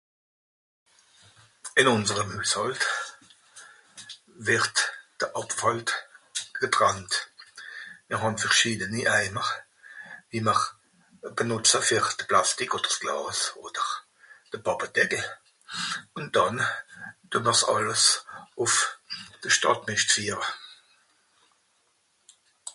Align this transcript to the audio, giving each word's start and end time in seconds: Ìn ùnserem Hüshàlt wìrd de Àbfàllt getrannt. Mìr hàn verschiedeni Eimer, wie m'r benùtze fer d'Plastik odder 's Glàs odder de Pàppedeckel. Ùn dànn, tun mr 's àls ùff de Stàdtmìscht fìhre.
Ìn 1.79 1.89
ùnserem 1.95 2.29
Hüshàlt 2.37 2.81
wìrd 4.45 4.77
de 5.19 5.25
Àbfàllt 5.41 5.89
getrannt. 6.61 7.13
Mìr 8.07 8.19
hàn 8.23 8.39
verschiedeni 8.43 9.01
Eimer, 9.17 9.49
wie 10.29 10.41
m'r 10.47 10.61
benùtze 11.35 11.79
fer 11.89 12.05
d'Plastik 12.19 12.71
odder 12.77 12.93
's 12.93 12.99
Glàs 13.03 13.39
odder 13.65 13.87
de 14.51 14.57
Pàppedeckel. 14.65 15.23
Ùn 16.17 16.25
dànn, 16.35 16.57
tun 17.29 17.43
mr 17.45 17.55
's 17.59 17.63
àls 17.73 18.05
ùff 18.63 18.75
de 19.41 19.47
Stàdtmìscht 19.55 20.11
fìhre. 20.15 20.47